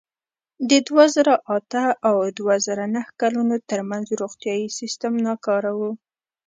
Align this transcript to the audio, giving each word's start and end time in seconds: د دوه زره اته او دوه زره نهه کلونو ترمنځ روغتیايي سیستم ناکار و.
د 0.69 0.71
دوه 0.87 1.05
زره 1.15 1.35
اته 1.55 1.85
او 2.07 2.15
دوه 2.37 2.55
زره 2.65 2.85
نهه 2.95 3.09
کلونو 3.21 3.55
ترمنځ 3.69 4.05
روغتیايي 4.21 4.67
سیستم 4.79 5.13
ناکار 5.25 5.63
و. 5.77 5.79